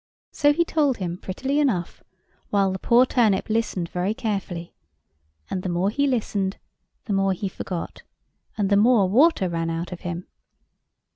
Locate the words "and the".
5.47-5.69, 8.57-8.77